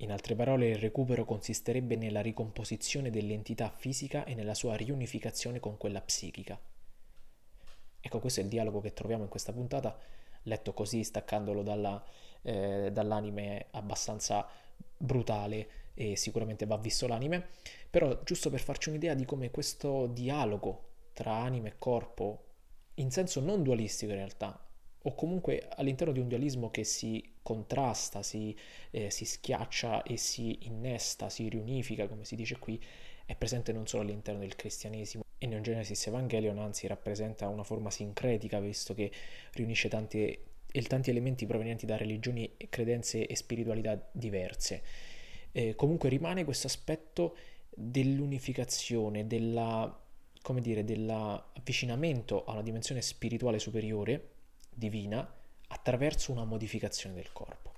In 0.00 0.12
altre 0.12 0.34
parole, 0.34 0.68
il 0.68 0.78
recupero 0.78 1.24
consisterebbe 1.24 1.96
nella 1.96 2.20
ricomposizione 2.20 3.08
dell'entità 3.08 3.70
fisica 3.70 4.24
e 4.24 4.34
nella 4.34 4.52
sua 4.52 4.76
riunificazione 4.76 5.58
con 5.58 5.78
quella 5.78 6.02
psichica. 6.02 6.60
Ecco, 7.98 8.20
questo 8.20 8.40
è 8.40 8.42
il 8.42 8.50
dialogo 8.50 8.80
che 8.80 8.92
troviamo 8.92 9.22
in 9.22 9.30
questa 9.30 9.54
puntata, 9.54 9.98
letto 10.42 10.74
così, 10.74 11.02
staccandolo 11.02 11.62
dalla, 11.62 12.04
eh, 12.42 12.90
dall'anime 12.92 13.68
abbastanza 13.70 14.46
brutale 14.98 15.68
e 15.94 16.14
sicuramente 16.14 16.66
va 16.66 16.76
visto 16.76 17.06
l'anime, 17.06 17.46
però 17.88 18.22
giusto 18.22 18.50
per 18.50 18.60
farci 18.60 18.90
un'idea 18.90 19.14
di 19.14 19.24
come 19.24 19.50
questo 19.50 20.06
dialogo 20.08 20.90
tra 21.14 21.36
anima 21.36 21.68
e 21.68 21.78
corpo, 21.78 22.44
in 22.96 23.10
senso 23.10 23.40
non 23.40 23.62
dualistico 23.62 24.12
in 24.12 24.18
realtà, 24.18 24.65
o 25.06 25.14
comunque 25.14 25.68
all'interno 25.76 26.12
di 26.12 26.18
un 26.18 26.26
dualismo 26.26 26.70
che 26.70 26.82
si 26.82 27.22
contrasta, 27.42 28.24
si, 28.24 28.54
eh, 28.90 29.08
si, 29.10 29.24
schiaccia 29.24 30.02
e 30.02 30.16
si 30.16 30.58
innesta, 30.62 31.28
si 31.28 31.48
riunifica, 31.48 32.08
come 32.08 32.24
si 32.24 32.34
dice 32.34 32.58
qui, 32.58 32.82
è 33.24 33.36
presente 33.36 33.72
non 33.72 33.86
solo 33.86 34.02
all'interno 34.02 34.40
del 34.40 34.56
cristianesimo 34.56 35.22
e 35.38 35.46
Neon 35.46 35.62
Genesis 35.62 36.08
Evangelion, 36.08 36.58
anzi 36.58 36.88
rappresenta 36.88 37.46
una 37.46 37.62
forma 37.62 37.88
sincretica, 37.90 38.58
visto 38.58 38.94
che 38.94 39.12
riunisce 39.52 39.88
tanti, 39.88 40.36
tanti 40.88 41.10
elementi 41.10 41.46
provenienti 41.46 41.86
da 41.86 41.96
religioni, 41.96 42.56
credenze 42.68 43.26
e 43.26 43.36
spiritualità 43.36 44.08
diverse. 44.10 44.82
Eh, 45.52 45.76
comunque 45.76 46.08
rimane 46.08 46.44
questo 46.44 46.66
aspetto 46.66 47.36
dell'unificazione, 47.70 49.28
della, 49.28 50.04
come 50.42 50.60
dire, 50.60 50.82
dell'avvicinamento 50.82 52.44
a 52.44 52.52
una 52.52 52.62
dimensione 52.62 53.02
spirituale 53.02 53.60
superiore, 53.60 54.34
divina 54.76 55.26
attraverso 55.68 56.32
una 56.32 56.44
modificazione 56.44 57.14
del 57.14 57.32
corpo. 57.32 57.72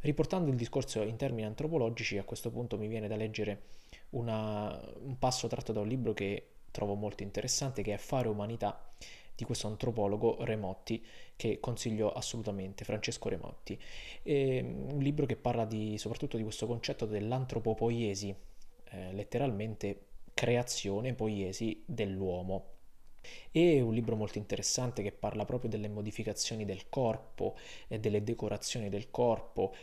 Riportando 0.00 0.50
il 0.50 0.56
discorso 0.56 1.02
in 1.02 1.16
termini 1.16 1.46
antropologici, 1.46 2.18
a 2.18 2.24
questo 2.24 2.50
punto 2.50 2.76
mi 2.76 2.88
viene 2.88 3.08
da 3.08 3.16
leggere 3.16 3.62
una, 4.10 4.78
un 5.02 5.18
passo 5.18 5.46
tratto 5.46 5.72
da 5.72 5.80
un 5.80 5.88
libro 5.88 6.12
che 6.12 6.48
trovo 6.70 6.94
molto 6.94 7.22
interessante, 7.22 7.82
che 7.82 7.94
è 7.94 7.96
Fare 7.96 8.28
umanità 8.28 8.92
di 9.34 9.44
questo 9.44 9.66
antropologo 9.66 10.44
Remotti, 10.44 11.04
che 11.36 11.60
consiglio 11.60 12.12
assolutamente, 12.12 12.84
Francesco 12.84 13.28
Remotti. 13.28 13.78
È 14.22 14.60
un 14.60 14.98
libro 14.98 15.26
che 15.26 15.36
parla 15.36 15.64
di, 15.64 15.96
soprattutto 15.98 16.36
di 16.36 16.42
questo 16.42 16.66
concetto 16.66 17.06
dell'antropopoiesi, 17.06 18.34
eh, 18.90 19.12
letteralmente 19.12 20.00
creazione, 20.34 21.14
poiesi 21.14 21.82
dell'uomo. 21.86 22.74
E 23.50 23.80
un 23.80 23.94
libro 23.94 24.16
molto 24.16 24.38
interessante 24.38 25.02
che 25.02 25.12
parla 25.12 25.44
proprio 25.44 25.70
delle 25.70 25.88
modificazioni 25.88 26.64
del 26.64 26.88
corpo 26.88 27.56
e 27.88 27.98
delle 27.98 28.22
decorazioni 28.22 28.88
del 28.88 29.10
corpo, 29.10 29.74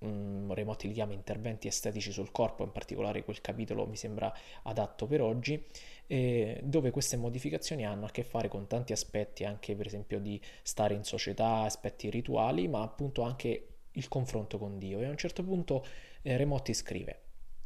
um, 0.00 0.52
Remotti 0.52 0.86
li 0.88 0.94
chiama 0.94 1.12
interventi 1.12 1.68
estetici 1.68 2.12
sul 2.12 2.30
corpo, 2.30 2.64
in 2.64 2.72
particolare 2.72 3.24
quel 3.24 3.40
capitolo 3.40 3.86
mi 3.86 3.96
sembra 3.96 4.32
adatto 4.62 5.06
per 5.06 5.20
oggi, 5.20 5.62
eh, 6.06 6.60
dove 6.62 6.90
queste 6.90 7.16
modificazioni 7.16 7.84
hanno 7.84 8.06
a 8.06 8.10
che 8.10 8.22
fare 8.22 8.48
con 8.48 8.66
tanti 8.66 8.92
aspetti, 8.92 9.44
anche 9.44 9.74
per 9.76 9.86
esempio 9.86 10.20
di 10.20 10.40
stare 10.62 10.94
in 10.94 11.04
società, 11.04 11.62
aspetti 11.62 12.10
rituali, 12.10 12.68
ma 12.68 12.82
appunto 12.82 13.22
anche 13.22 13.66
il 13.92 14.08
confronto 14.08 14.58
con 14.58 14.78
Dio. 14.78 15.00
E 15.00 15.06
a 15.06 15.10
un 15.10 15.16
certo 15.16 15.42
punto 15.42 15.84
eh, 16.22 16.36
Remotti 16.36 16.72
scrive, 16.74 17.22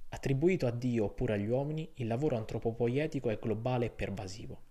attribuito 0.08 0.66
a 0.66 0.70
Dio 0.70 1.04
oppure 1.04 1.34
agli 1.34 1.48
uomini, 1.48 1.88
il 1.94 2.06
lavoro 2.06 2.36
antropopoietico 2.36 3.30
è 3.30 3.38
globale 3.38 3.86
e 3.86 3.90
pervasivo. 3.90 4.70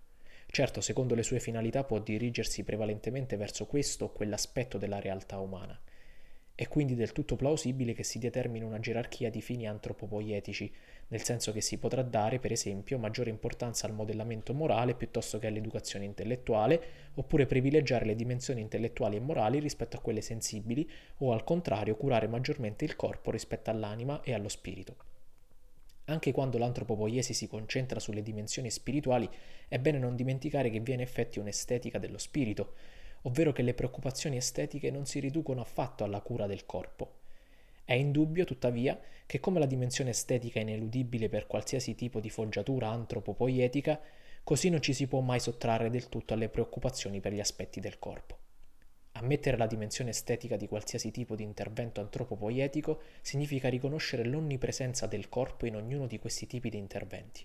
Certo, 0.54 0.82
secondo 0.82 1.14
le 1.14 1.22
sue 1.22 1.40
finalità 1.40 1.82
può 1.82 1.98
dirigersi 1.98 2.62
prevalentemente 2.62 3.38
verso 3.38 3.64
questo 3.64 4.04
o 4.04 4.12
quell'aspetto 4.12 4.76
della 4.76 5.00
realtà 5.00 5.38
umana. 5.38 5.80
È 6.54 6.68
quindi 6.68 6.94
del 6.94 7.12
tutto 7.12 7.36
plausibile 7.36 7.94
che 7.94 8.02
si 8.02 8.18
determini 8.18 8.62
una 8.62 8.78
gerarchia 8.78 9.30
di 9.30 9.40
fini 9.40 9.66
antropopoietici, 9.66 10.70
nel 11.08 11.22
senso 11.22 11.52
che 11.52 11.62
si 11.62 11.78
potrà 11.78 12.02
dare, 12.02 12.38
per 12.38 12.52
esempio, 12.52 12.98
maggiore 12.98 13.30
importanza 13.30 13.86
al 13.86 13.94
modellamento 13.94 14.52
morale 14.52 14.94
piuttosto 14.94 15.38
che 15.38 15.46
all'educazione 15.46 16.04
intellettuale, 16.04 16.82
oppure 17.14 17.46
privilegiare 17.46 18.04
le 18.04 18.14
dimensioni 18.14 18.60
intellettuali 18.60 19.16
e 19.16 19.20
morali 19.20 19.58
rispetto 19.58 19.96
a 19.96 20.00
quelle 20.00 20.20
sensibili, 20.20 20.86
o 21.20 21.32
al 21.32 21.44
contrario 21.44 21.96
curare 21.96 22.26
maggiormente 22.26 22.84
il 22.84 22.94
corpo 22.94 23.30
rispetto 23.30 23.70
all'anima 23.70 24.20
e 24.20 24.34
allo 24.34 24.50
spirito. 24.50 25.11
Anche 26.06 26.32
quando 26.32 26.58
l'antropopoiesi 26.58 27.32
si 27.32 27.46
concentra 27.46 28.00
sulle 28.00 28.22
dimensioni 28.22 28.70
spirituali, 28.70 29.28
è 29.68 29.78
bene 29.78 29.98
non 29.98 30.16
dimenticare 30.16 30.68
che 30.68 30.80
vi 30.80 30.90
è 30.90 30.94
in 30.94 31.00
effetti 31.00 31.38
un'estetica 31.38 31.98
dello 31.98 32.18
spirito, 32.18 32.74
ovvero 33.22 33.52
che 33.52 33.62
le 33.62 33.74
preoccupazioni 33.74 34.36
estetiche 34.36 34.90
non 34.90 35.06
si 35.06 35.20
riducono 35.20 35.60
affatto 35.60 36.02
alla 36.02 36.20
cura 36.20 36.46
del 36.46 36.66
corpo. 36.66 37.20
È 37.84 37.94
indubbio, 37.94 38.44
tuttavia, 38.44 38.98
che 39.26 39.38
come 39.38 39.58
la 39.58 39.66
dimensione 39.66 40.10
estetica 40.10 40.58
è 40.58 40.62
ineludibile 40.62 41.28
per 41.28 41.46
qualsiasi 41.46 41.94
tipo 41.94 42.20
di 42.20 42.30
foggiatura 42.30 42.88
antropopoietica, 42.88 44.00
così 44.42 44.70
non 44.70 44.82
ci 44.82 44.92
si 44.92 45.06
può 45.06 45.20
mai 45.20 45.38
sottrarre 45.38 45.88
del 45.88 46.08
tutto 46.08 46.34
alle 46.34 46.48
preoccupazioni 46.48 47.20
per 47.20 47.32
gli 47.32 47.40
aspetti 47.40 47.78
del 47.78 47.98
corpo. 47.98 48.41
Ammettere 49.14 49.56
la 49.56 49.66
dimensione 49.66 50.10
estetica 50.10 50.56
di 50.56 50.66
qualsiasi 50.66 51.10
tipo 51.10 51.36
di 51.36 51.42
intervento 51.42 52.00
antropopoietico 52.00 53.00
significa 53.20 53.68
riconoscere 53.68 54.24
l'onnipresenza 54.24 55.06
del 55.06 55.28
corpo 55.28 55.66
in 55.66 55.76
ognuno 55.76 56.06
di 56.06 56.18
questi 56.18 56.46
tipi 56.46 56.70
di 56.70 56.78
interventi. 56.78 57.44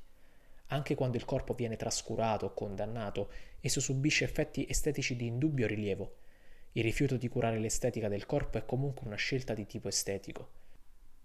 Anche 0.68 0.96
quando 0.96 1.18
il 1.18 1.26
corpo 1.26 1.54
viene 1.54 1.76
trascurato 1.76 2.48
o 2.48 2.54
condannato, 2.54 3.30
esso 3.60 3.80
subisce 3.80 4.24
effetti 4.24 4.66
estetici 4.68 5.16
di 5.16 5.28
indubbio 5.28 5.68
rilievo. 5.68 6.16
Il 6.74 6.84
rifiuto 6.84 7.18
di 7.18 7.28
curare 7.28 7.60
l'estetica 7.60 8.08
del 8.08 8.26
corpo 8.26 8.58
è 8.58 8.66
comunque 8.66 9.06
una 9.06 9.16
scelta 9.16 9.54
di 9.54 9.66
tipo 9.66 9.88
estetico. 9.88 10.50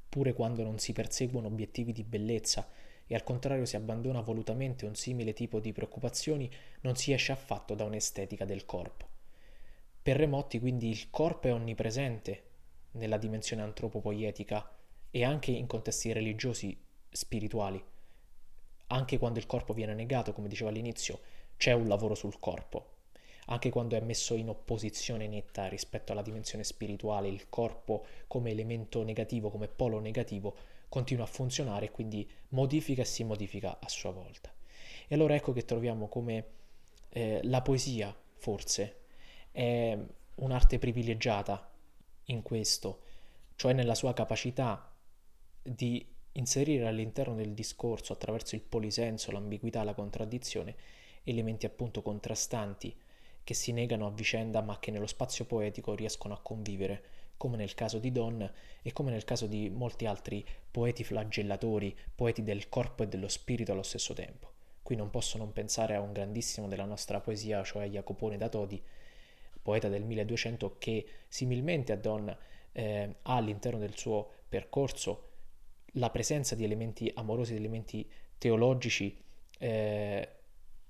Pure 0.09 0.33
quando 0.33 0.63
non 0.63 0.79
si 0.79 0.93
perseguono 0.93 1.47
obiettivi 1.47 1.93
di 1.93 2.05
bellezza 2.05 2.69
e 3.07 3.15
al 3.15 3.25
contrario 3.25 3.65
si 3.65 3.77
abbandona 3.77 4.21
volutamente 4.21 4.87
un 4.87 4.95
simile 4.95 5.33
tipo 5.33 5.61
di 5.61 5.73
preoccupazioni, 5.73 6.51
non 6.83 6.97
si 6.97 7.13
esce 7.13 7.33
affatto 7.33 7.75
da 7.75 7.85
un'estetica 7.85 8.45
del 8.45 8.65
corpo. 8.65 9.12
Per 10.03 10.17
Remotti 10.17 10.59
quindi 10.59 10.89
il 10.89 11.11
corpo 11.11 11.47
è 11.47 11.53
onnipresente 11.53 12.43
nella 12.93 13.19
dimensione 13.19 13.63
antropopoietica 13.63 14.69
e 15.13 15.23
anche 15.23 15.53
in 15.53 15.69
contesti 15.69 16.13
religiosi, 16.13 16.77
spirituali. 17.09 17.81
Anche 18.89 19.19
quando 19.19 19.39
il 19.39 19.47
corpo 19.47 19.73
viene 19.73 19.95
negato, 19.95 20.33
come 20.33 20.49
dicevo 20.49 20.71
all'inizio, 20.71 21.21
c'è 21.57 21.71
un 21.71 21.87
lavoro 21.87 22.17
sul 22.17 22.41
corpo. 22.41 22.95
Anche 23.47 23.71
quando 23.71 23.97
è 23.97 24.01
messo 24.01 24.35
in 24.35 24.49
opposizione 24.49 25.29
netta 25.29 25.69
rispetto 25.69 26.11
alla 26.11 26.23
dimensione 26.23 26.65
spirituale, 26.65 27.29
il 27.29 27.49
corpo 27.49 28.05
come 28.27 28.51
elemento 28.51 29.05
negativo, 29.05 29.51
come 29.51 29.69
polo 29.69 30.01
negativo, 30.01 30.57
continua 30.89 31.25
a 31.25 31.29
funzionare 31.29 31.87
e 31.87 31.91
quindi 31.93 32.29
modifica 32.49 33.03
e 33.03 33.05
si 33.07 33.23
modifica 33.23 33.79
a 33.81 33.89
sua 33.89 34.11
volta. 34.11 34.53
E 35.07 35.15
allora 35.15 35.37
ecco 35.37 35.53
che 35.53 35.65
troviamo 35.65 36.09
come 36.09 36.47
eh, 37.11 37.41
la 37.45 37.63
poesia, 37.63 38.13
forse, 38.35 39.02
è 39.53 39.97
un'arte 40.37 40.79
privilegiata 40.79 41.71
in 42.25 42.43
questo, 42.43 43.03
cioè 43.55 43.73
nella 43.73 43.95
sua 43.95 44.13
capacità 44.13 44.91
di 45.63 46.05
inserire 46.33 46.87
all'interno 46.87 47.35
del 47.35 47.53
discorso, 47.53 48.13
attraverso 48.13 48.55
il 48.55 48.63
polisenso, 48.63 49.31
l'ambiguità, 49.31 49.85
la 49.85 49.95
contraddizione, 49.95 50.75
elementi 51.25 51.67
appunto 51.67 52.03
contrastanti 52.03 52.95
che 53.45 53.55
si 53.55 53.73
negano 53.73 54.07
a 54.07 54.11
vicenda 54.11 54.61
ma 54.63 54.79
che 54.79 54.91
nello 54.91 55.07
spazio 55.07 55.45
poetico 55.45 55.95
riescono 55.95 56.35
a 56.35 56.41
convivere, 56.41 57.03
come 57.37 57.57
nel 57.57 57.75
caso 57.75 57.99
di 57.99 58.13
Don 58.13 58.51
e 58.83 58.93
come 58.93 59.11
nel 59.11 59.25
caso 59.25 59.47
di 59.47 59.69
molti 59.69 60.07
altri 60.07 60.45
poeti 60.71 61.03
flagellatori, 61.05 61.97
poeti 62.15 62.43
del 62.43 62.69
corpo 62.69 63.03
e 63.03 63.09
dello 63.09 63.29
spirito 63.29 63.73
allo 63.73 63.83
stesso 63.83 64.15
tempo. 64.15 64.51
Qui 64.83 64.97
non 64.97 65.11
posso 65.11 65.39
non 65.39 65.53
pensare 65.53 65.95
a 65.95 66.01
un 66.01 66.13
grandissimo 66.13 66.69
della 66.69 66.85
nostra 66.85 67.21
poesia, 67.21 67.63
cioè 67.63 67.89
Jacopone 67.89 68.37
da 68.37 68.49
Todi, 68.49 68.83
poeta 69.63 69.89
del 69.89 70.03
1200 70.03 70.77
che 70.79 71.07
similmente 71.29 71.93
a 71.93 71.97
Don 71.97 72.37
eh, 72.73 73.17
ha 73.23 73.37
all'interno 73.37 73.79
del 73.79 73.97
suo 73.97 74.29
percorso 74.49 75.29
la 75.97 76.11
presenza 76.11 76.55
di 76.55 76.65
elementi 76.65 77.11
amorosi, 77.15 77.53
di 77.53 77.59
elementi 77.59 78.11
teologici 78.39 79.17
eh, 79.59 80.29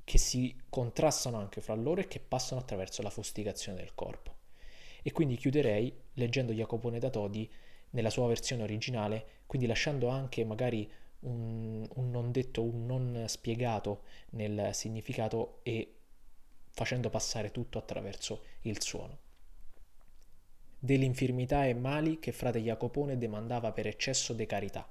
che 0.05 0.19
si 0.19 0.57
contrastano 0.69 1.39
anche 1.39 1.61
fra 1.61 1.75
loro 1.75 2.01
e 2.01 2.09
che 2.09 2.21
passano 2.21 2.61
attraverso 2.61 3.03
la 3.03 3.11
fustigazione 3.11 3.79
del 3.79 3.95
corpo. 3.95 4.37
E 5.03 5.13
quindi 5.13 5.37
chiuderei 5.37 5.93
leggendo 6.15 6.53
Jacopone 6.53 6.99
da 6.99 7.11
Todi 7.11 7.51
nella 7.91 8.11
sua 8.11 8.27
versione 8.27 8.63
originale, 8.63 9.27
quindi 9.47 9.67
lasciando 9.67 10.09
anche 10.09 10.45
magari 10.45 10.91
un, 11.21 11.87
un 11.95 12.11
non 12.11 12.33
detto, 12.33 12.63
un 12.63 12.87
non 12.87 13.25
spiegato 13.27 14.03
nel 14.31 14.71
significato 14.73 15.59
e 15.63 15.97
facendo 16.73 17.11
passare 17.11 17.51
tutto 17.51 17.79
attraverso 17.79 18.45
il 18.63 18.83
suono. 18.83 19.19
Dell'infirmità 20.79 21.67
e 21.67 21.75
mali 21.75 22.19
che 22.19 22.33
frate 22.33 22.61
Jacopone 22.61 23.17
demandava 23.17 23.71
per 23.73 23.87
eccesso 23.87 24.33
de 24.33 24.47
carità. 24.47 24.91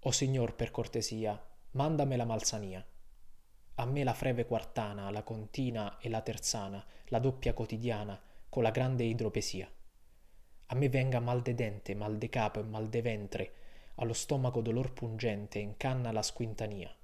O 0.00 0.10
Signor, 0.10 0.54
per 0.54 0.70
cortesia, 0.70 1.38
mandame 1.72 2.16
la 2.16 2.24
malsania. 2.24 2.86
A 3.74 3.84
me 3.84 4.04
la 4.04 4.14
freve 4.14 4.46
quartana, 4.46 5.10
la 5.10 5.22
contina 5.22 5.98
e 5.98 6.08
la 6.08 6.22
terzana, 6.22 6.84
la 7.06 7.18
doppia 7.18 7.52
quotidiana, 7.52 8.18
con 8.48 8.62
la 8.62 8.70
grande 8.70 9.04
idropesia. 9.04 9.70
A 10.66 10.74
me 10.74 10.88
venga 10.88 11.20
mal 11.20 11.42
de 11.42 11.54
dente, 11.54 11.94
mal 11.94 12.16
de 12.16 12.28
capo 12.28 12.60
e 12.60 12.62
mal 12.62 12.88
de 12.88 13.02
ventre, 13.02 13.52
allo 13.96 14.12
stomaco 14.12 14.60
dolor 14.60 14.92
pungente, 14.92 15.58
in 15.58 15.76
canna 15.76 16.12
la 16.12 16.22
squintania. 16.22 16.94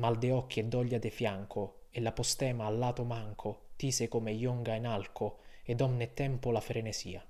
Mal 0.00 0.16
de 0.16 0.30
occhi 0.30 0.60
e 0.60 0.64
doglia 0.64 0.96
de 0.96 1.10
fianco, 1.10 1.80
e 1.90 2.00
la 2.00 2.12
postema 2.12 2.64
al 2.64 2.78
lato 2.78 3.04
manco, 3.04 3.66
tise 3.76 4.08
come 4.08 4.32
ionga 4.32 4.74
in 4.74 4.86
alco, 4.86 5.40
ed 5.62 5.82
omne 5.82 6.14
tempo 6.14 6.50
la 6.50 6.62
frenesia. 6.62 7.22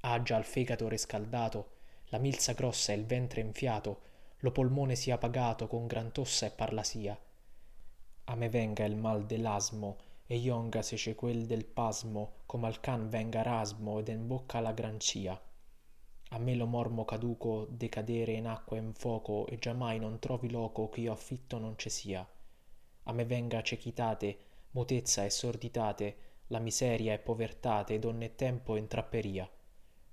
Agia 0.00 0.34
al 0.34 0.46
fegato 0.46 0.88
riscaldato, 0.88 1.72
la 2.06 2.16
milza 2.16 2.54
grossa 2.54 2.92
e 2.92 2.96
il 2.96 3.04
ventre 3.04 3.42
enfiato, 3.42 4.00
lo 4.38 4.50
polmone 4.50 4.94
sia 4.94 5.18
pagato 5.18 5.66
con 5.66 5.86
gran 5.86 6.10
tossa 6.10 6.46
e 6.46 6.52
parlasia. 6.52 7.18
A 8.24 8.34
me 8.34 8.48
venga 8.48 8.86
il 8.86 8.96
mal 8.96 9.26
dell'asmo, 9.26 9.98
e 10.26 10.36
ionga 10.36 10.80
se 10.80 10.96
c'è 10.96 11.14
quel 11.14 11.44
del 11.44 11.66
pasmo, 11.66 12.36
come 12.46 12.66
al 12.66 12.80
can 12.80 13.10
venga 13.10 13.42
rasmo 13.42 13.98
ed 13.98 14.08
in 14.08 14.26
bocca 14.26 14.58
la 14.60 14.72
grancia 14.72 15.38
a 16.34 16.38
me 16.38 16.56
lo 16.56 16.66
mormo 16.66 17.04
caduco 17.04 17.64
decadere 17.70 18.32
in 18.32 18.48
acqua 18.48 18.76
e 18.76 18.80
in 18.80 18.92
foco 18.92 19.46
e 19.46 19.56
giammai 19.56 20.00
non 20.00 20.18
trovi 20.18 20.50
loco 20.50 20.88
ch'io 20.88 21.12
affitto 21.12 21.58
non 21.58 21.76
ce 21.76 21.90
sia. 21.90 22.28
A 23.04 23.12
me 23.12 23.24
venga 23.24 23.62
cechitate 23.62 24.38
mutezza 24.72 25.24
e 25.24 25.30
sorditate 25.30 26.16
la 26.48 26.58
miseria 26.58 27.12
e 27.12 27.20
povertate 27.20 28.00
donne 28.00 28.34
tempo 28.34 28.74
in 28.74 28.88
trapperia. 28.88 29.48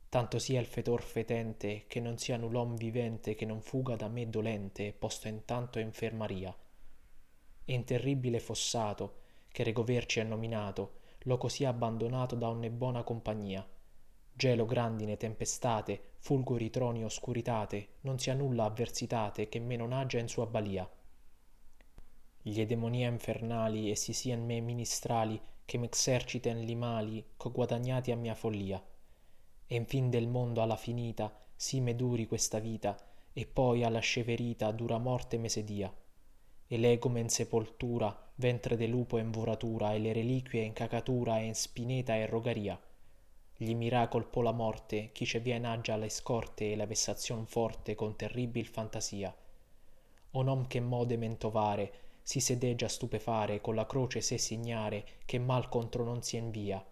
Tanto 0.09 0.37
sia 0.37 0.59
il 0.59 0.67
fetor 0.67 1.01
fetente 1.01 1.85
che 1.87 1.99
non 1.99 2.19
sia 2.19 2.37
null'om 2.37 2.75
vivente 2.75 3.33
che 3.33 3.45
non 3.45 3.61
fuga 3.61 3.95
da 3.95 4.07
me 4.07 4.29
dolente 4.29 4.93
posto 4.93 5.27
intanto 5.27 5.79
infermaria 5.79 6.55
e 7.65 7.73
in 7.73 7.83
terribile 7.83 8.39
fossato 8.39 9.21
che 9.47 9.63
regoverci 9.63 10.19
è 10.19 10.23
nominato 10.23 10.99
loco 11.23 11.47
sia 11.47 11.69
abbandonato 11.69 12.35
da 12.35 12.47
onne 12.47 12.69
buona 12.69 13.01
compagnia. 13.01 13.67
Gelo 14.33 14.65
grandine 14.65 15.17
tempestate 15.17 16.09
fulgori 16.23 16.69
troni 16.69 17.03
oscuritate 17.03 17.95
non 18.01 18.19
sia 18.19 18.35
nulla 18.35 18.65
avversitate 18.65 19.49
che 19.49 19.59
me 19.59 19.75
non 19.75 19.91
agia 19.91 20.19
in 20.19 20.27
sua 20.27 20.45
balia. 20.45 20.87
Gli 22.43 22.63
demonia 22.63 23.09
infernali 23.09 23.89
e 23.89 23.95
si 23.95 24.13
sian 24.13 24.45
me 24.45 24.59
ministrali 24.59 25.41
che 25.65 25.79
m'exerciten 25.79 26.59
li 26.63 26.75
mali 26.75 27.25
ch'ho 27.35 27.51
guadagnati 27.51 28.11
a 28.11 28.15
mia 28.15 28.35
follia. 28.35 28.79
E 29.65 29.75
in 29.75 29.87
fin 29.87 30.11
del 30.11 30.27
mondo 30.27 30.61
alla 30.61 30.75
finita 30.75 31.35
sì 31.55 31.81
me 31.81 31.95
duri 31.95 32.27
questa 32.27 32.59
vita 32.59 32.95
e 33.33 33.47
poi 33.47 33.83
alla 33.83 33.99
sceverita 33.99 34.69
dura 34.71 34.99
morte 34.99 35.39
me 35.39 35.49
sedia. 35.49 35.91
E 36.67 36.77
legome 36.77 37.19
in 37.19 37.29
sepoltura 37.29 38.31
ventre 38.35 38.77
de 38.77 38.85
lupo 38.85 39.17
in 39.17 39.31
voratura 39.31 39.93
e 39.93 39.97
le 39.97 40.13
reliquie 40.13 40.61
in 40.61 40.73
cacatura 40.73 41.39
e 41.39 41.45
in 41.45 41.55
spineta 41.55 42.15
e 42.15 42.27
rogaria 42.27 42.79
gli 43.63 43.75
miracol 43.75 44.25
po 44.25 44.41
la 44.41 44.51
morte 44.51 45.11
chi 45.11 45.23
ce 45.23 45.39
vien 45.39 45.65
aggia 45.65 45.95
le 45.95 46.09
scorte 46.09 46.71
e 46.71 46.75
la 46.75 46.87
vessazion 46.87 47.45
forte 47.45 47.93
con 47.93 48.15
terribil 48.15 48.65
fantasia. 48.65 49.31
O 50.31 50.41
nom 50.41 50.65
che 50.65 50.79
mode 50.79 51.15
mentovare 51.15 51.93
si 52.23 52.39
sedeggia 52.39 52.87
stupefare 52.87 53.61
con 53.61 53.75
la 53.75 53.85
croce 53.85 54.21
se 54.21 54.39
signare 54.39 55.05
che 55.25 55.37
mal 55.37 55.69
contro 55.69 56.03
non 56.03 56.23
si 56.23 56.37
invia 56.37 56.83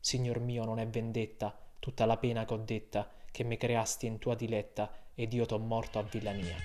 signor 0.00 0.38
mio 0.38 0.64
non 0.64 0.78
è 0.78 0.88
vendetta 0.88 1.54
tutta 1.78 2.06
la 2.06 2.16
pena 2.16 2.46
che 2.46 2.54
ho 2.54 2.58
detta 2.58 3.10
che 3.30 3.44
me 3.44 3.58
creasti 3.58 4.06
in 4.06 4.18
tua 4.18 4.34
diletta 4.34 4.90
ed 5.14 5.32
io 5.34 5.44
t'ho 5.44 5.58
morto 5.58 5.98
a 5.98 6.02
villania 6.02 6.56